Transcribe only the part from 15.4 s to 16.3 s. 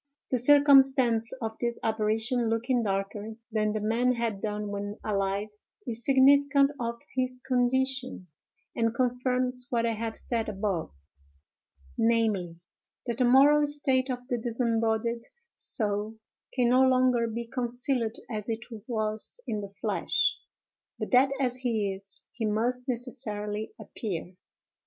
soul